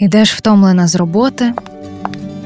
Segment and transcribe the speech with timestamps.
[0.00, 1.52] Ідеш втомлена з роботи,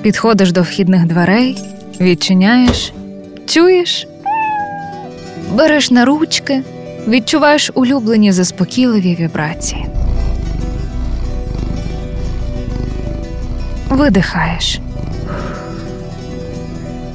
[0.03, 1.59] підходиш до вхідних дверей,
[2.01, 2.93] відчиняєш,
[3.47, 4.07] чуєш,
[5.53, 6.63] береш на ручки,
[7.09, 9.87] відчуваєш улюблені заспокійливі вібрації.
[13.89, 14.79] Видихаєш.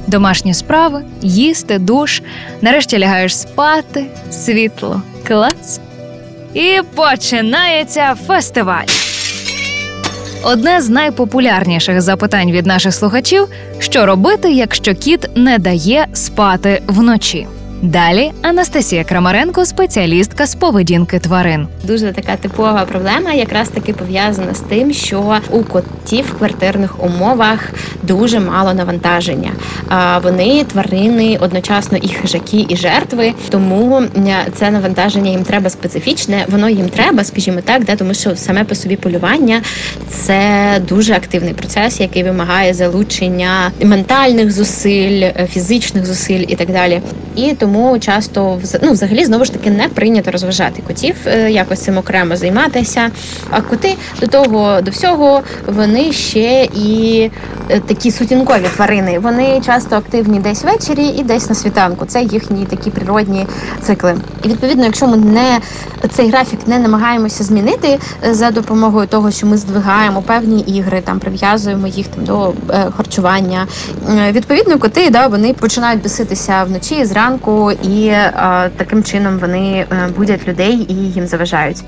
[0.06, 2.22] Домашні справи, їсти, душ,
[2.60, 5.80] нарешті лягаєш спати, світло, клац.
[6.54, 9.09] І починається фестиваль.
[10.42, 13.48] Одне з найпопулярніших запитань від наших слухачів:
[13.78, 17.46] що робити, якщо кіт не дає спати вночі?
[17.82, 21.66] Далі Анастасія Крамаренко, спеціалістка з поведінки тварин.
[21.84, 27.70] Дуже така типова проблема, якраз таки пов'язана з тим, що у котів в квартирних умовах
[28.02, 29.50] дуже мало навантаження.
[29.88, 33.32] А вони тварини одночасно і хижаки, і жертви.
[33.48, 34.02] Тому
[34.54, 36.44] це навантаження їм треба специфічне.
[36.48, 39.62] Воно їм треба, скажімо так, да, тому що саме по собі полювання
[40.08, 40.40] це
[40.88, 47.00] дуже активний процес, який вимагає залучення ментальних зусиль, е, фізичних зусиль і так далі.
[47.36, 51.80] І тому часто вз- ну, взагалі знову ж таки не прийнято розважати котів, е, якось
[51.80, 53.10] цим окремо займатися.
[53.50, 57.30] А коти до того до всього вони ще і
[57.78, 59.18] такі сутінкові тварини.
[59.18, 62.06] Вони часто активні десь ввечері і десь на світанку.
[62.06, 63.46] Це їхні такі природні
[63.82, 64.14] цикли.
[64.42, 65.58] І відповідно, якщо ми не
[66.10, 71.18] цей графік не намагаємося змінити е, за допомогою того, що ми здвигаємо певні ігри, там
[71.18, 73.66] прив'язуємо їх там до е, харчування.
[74.10, 78.32] Е, Відповідно, коти да вони починають біситися вночі зранку, і е,
[78.76, 81.84] таким чином вони е, будять людей і їм заважають.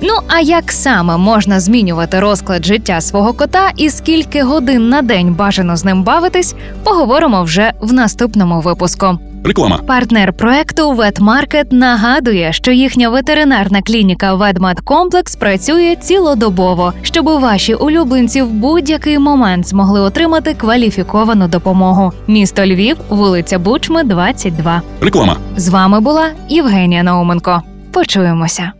[0.00, 5.34] Ну а як саме можна змінювати розклад життя свого кота і скільки годин на день
[5.34, 9.18] бажано з ним бавитись, поговоримо вже в наступному випуску.
[9.44, 9.78] Реклама.
[9.86, 18.50] Партнер проекту Ветмаркет нагадує, що їхня ветеринарна клініка Ведмедкомплекс працює цілодобово, щоб ваші улюбленці в
[18.50, 22.12] будь-який момент змогли отримати кваліфіковану допомогу.
[22.26, 24.82] Місто Львів, вулиця Бучми, 22.
[25.00, 25.36] Реклама.
[25.56, 27.62] З вами була Євгенія Науменко.
[27.92, 28.72] Почуємося.